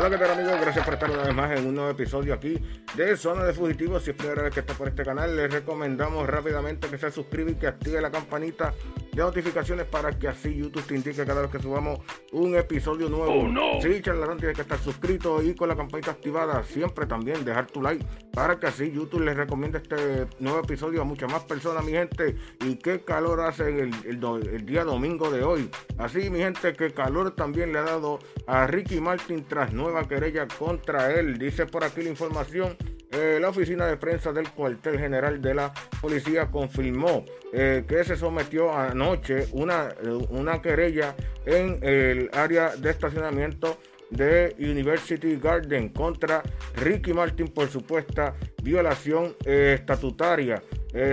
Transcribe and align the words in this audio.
Hola, 0.00 0.08
¿qué 0.08 0.16
tal 0.16 0.30
amigos? 0.30 0.58
Gracias 0.58 0.82
por 0.82 0.94
estar 0.94 1.10
una 1.10 1.24
vez 1.24 1.34
más 1.34 1.58
en 1.58 1.66
un 1.66 1.74
nuevo 1.74 1.90
episodio 1.90 2.32
aquí 2.32 2.58
de 2.96 3.14
Zona 3.18 3.44
de 3.44 3.52
Fugitivos. 3.52 4.02
Si 4.02 4.12
es 4.12 4.16
primera 4.16 4.40
vez 4.40 4.54
que 4.54 4.60
está 4.60 4.72
por 4.72 4.88
este 4.88 5.04
canal, 5.04 5.36
les 5.36 5.52
recomendamos 5.52 6.26
rápidamente 6.26 6.88
que 6.88 6.96
se 6.96 7.10
suscriba 7.10 7.50
y 7.50 7.56
que 7.56 7.66
active 7.66 8.00
la 8.00 8.10
campanita 8.10 8.72
de 9.12 9.22
notificaciones 9.22 9.86
para 9.86 10.18
que 10.18 10.28
así 10.28 10.54
YouTube 10.54 10.84
te 10.84 10.94
indique 10.94 11.24
cada 11.24 11.42
vez 11.42 11.50
que 11.50 11.58
subamos 11.58 12.00
un 12.32 12.56
episodio 12.56 13.08
nuevo. 13.08 13.32
Oh, 13.32 13.48
no. 13.48 13.80
Sí, 13.82 14.00
charlatán, 14.02 14.38
tienes 14.38 14.56
que 14.56 14.62
estar 14.62 14.78
suscrito 14.78 15.42
y 15.42 15.54
con 15.54 15.68
la 15.68 15.76
campanita 15.76 16.12
activada. 16.12 16.62
Siempre 16.64 17.06
también 17.06 17.44
dejar 17.44 17.66
tu 17.66 17.82
like 17.82 18.04
para 18.32 18.58
que 18.58 18.66
así 18.68 18.90
YouTube 18.90 19.22
les 19.22 19.36
recomiende 19.36 19.78
este 19.78 20.26
nuevo 20.38 20.60
episodio 20.60 21.02
a 21.02 21.04
muchas 21.04 21.30
más 21.30 21.44
personas, 21.44 21.84
mi 21.84 21.92
gente. 21.92 22.36
Y 22.64 22.76
qué 22.76 23.02
calor 23.02 23.40
hace 23.40 23.68
el, 23.80 23.94
el 24.04 24.66
día 24.66 24.84
domingo 24.84 25.30
de 25.30 25.42
hoy. 25.42 25.70
Así, 25.98 26.30
mi 26.30 26.38
gente, 26.38 26.72
que 26.74 26.92
calor 26.92 27.32
también 27.32 27.72
le 27.72 27.78
ha 27.78 27.82
dado 27.82 28.18
a 28.46 28.66
Ricky 28.66 29.00
Martin 29.00 29.44
tras 29.46 29.72
nueva 29.72 30.06
querella 30.06 30.46
contra 30.46 31.12
él. 31.12 31.38
Dice 31.38 31.66
por 31.66 31.84
aquí 31.84 32.02
la 32.02 32.10
información. 32.10 32.76
Eh, 33.12 33.38
la 33.40 33.48
oficina 33.48 33.86
de 33.86 33.96
prensa 33.96 34.32
del 34.32 34.48
cuartel 34.50 34.96
general 34.96 35.42
de 35.42 35.54
la 35.54 35.72
policía 36.00 36.46
confirmó 36.46 37.24
eh, 37.52 37.84
que 37.88 38.04
se 38.04 38.16
sometió 38.16 38.72
anoche 38.72 39.48
una, 39.50 39.88
eh, 40.00 40.10
una 40.28 40.62
querella 40.62 41.16
en 41.44 41.80
el 41.82 42.30
área 42.32 42.76
de 42.76 42.90
estacionamiento 42.90 43.78
de 44.10 44.54
University 44.60 45.36
Garden 45.42 45.88
contra 45.88 46.42
Ricky 46.76 47.12
Martin 47.12 47.48
por 47.48 47.68
supuesta 47.68 48.34
violación 48.62 49.36
estatutaria. 49.44 50.62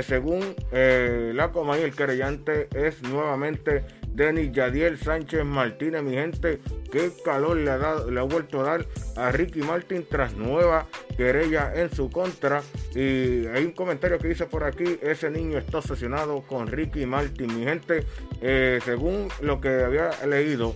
Según 0.01 0.55
la 0.71 1.51
Comay, 1.51 1.83
el 1.83 1.95
querellante 1.95 2.67
es 2.73 3.03
nuevamente 3.03 3.85
Denis 4.17 4.51
Yadiel 4.51 4.97
Sánchez 4.97 5.45
Martínez, 5.45 6.01
mi 6.01 6.13
gente, 6.13 6.59
qué 6.91 7.11
calor 7.23 7.55
le 7.55 7.69
ha, 7.69 7.77
dado, 7.77 8.09
le 8.09 8.19
ha 8.19 8.23
vuelto 8.23 8.61
a 8.61 8.63
dar 8.63 8.87
a 9.15 9.31
Ricky 9.31 9.61
Martin 9.61 10.07
tras 10.09 10.33
nueva 10.33 10.87
querella 11.15 11.71
en 11.75 11.93
su 11.93 12.09
contra. 12.09 12.63
Y 12.95 13.45
hay 13.45 13.63
un 13.63 13.73
comentario 13.73 14.17
que 14.17 14.29
dice 14.29 14.47
por 14.47 14.63
aquí, 14.63 14.97
ese 15.03 15.29
niño 15.29 15.59
está 15.59 15.77
obsesionado 15.77 16.41
con 16.41 16.65
Ricky 16.65 17.05
Martin, 17.05 17.59
mi 17.59 17.63
gente, 17.63 18.07
eh, 18.41 18.79
según 18.83 19.27
lo 19.39 19.61
que 19.61 19.83
había 19.83 20.09
leído, 20.25 20.75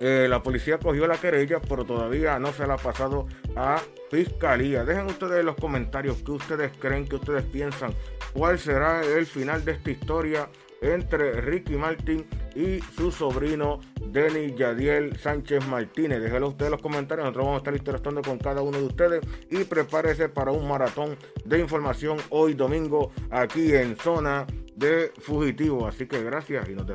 eh, 0.00 0.26
la 0.26 0.42
policía 0.42 0.78
cogió 0.78 1.06
la 1.06 1.18
querella, 1.18 1.60
pero 1.60 1.84
todavía 1.84 2.38
no 2.38 2.54
se 2.54 2.66
la 2.66 2.74
ha 2.74 2.78
pasado 2.78 3.26
a 3.54 3.82
fiscalía. 4.10 4.82
Dejen 4.86 5.04
ustedes 5.04 5.44
los 5.44 5.56
comentarios 5.56 6.22
qué 6.24 6.30
ustedes 6.30 6.72
creen, 6.78 7.06
qué 7.06 7.16
ustedes 7.16 7.44
piensan, 7.44 7.92
cuál 8.32 8.58
será 8.58 9.02
el 9.02 9.26
final 9.26 9.62
de 9.62 9.72
esta 9.72 9.90
historia 9.90 10.48
entre 10.80 11.40
Ricky 11.40 11.76
Martin 11.76 12.26
y 12.56 12.80
su 12.96 13.12
sobrino 13.12 13.80
Denis 14.00 14.56
Yadiel 14.56 15.16
Sánchez 15.18 15.66
Martínez. 15.68 16.22
Déjenlo 16.22 16.48
ustedes 16.48 16.68
en 16.68 16.72
los 16.72 16.82
comentarios, 16.82 17.24
nosotros 17.24 17.44
vamos 17.44 17.56
a 17.56 17.58
estar 17.58 17.76
interactuando 17.76 18.22
con 18.22 18.38
cada 18.38 18.62
uno 18.62 18.78
de 18.78 18.84
ustedes 18.84 19.20
y 19.50 19.64
prepárese 19.64 20.28
para 20.28 20.50
un 20.50 20.66
maratón 20.66 21.16
de 21.44 21.58
información 21.58 22.16
hoy 22.30 22.54
domingo 22.54 23.12
aquí 23.30 23.74
en 23.74 23.96
zona 23.96 24.46
de 24.74 25.12
fugitivo. 25.20 25.86
Así 25.86 26.06
que 26.06 26.22
gracias 26.22 26.68
y 26.68 26.74
nos, 26.74 26.88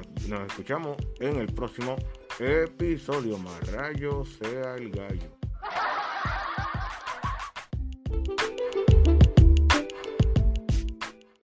escuchamos 0.47 0.97
en 1.19 1.37
el 1.37 1.47
próximo 1.53 1.95
episodio. 2.39 3.37
Más 3.37 3.71
rayos 3.71 4.39
sea 4.41 4.75
el 4.75 4.89
gallo. 4.89 5.40